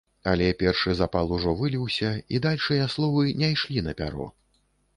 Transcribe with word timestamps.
Але 0.29 0.45
першы 0.61 0.95
запал 1.01 1.33
ужо 1.37 1.53
выліўся, 1.59 2.09
і 2.37 2.41
дальшыя 2.47 2.89
словы 2.97 3.29
не 3.43 3.53
ішлі 3.57 3.87
на 3.89 3.97
пяро. 4.01 4.27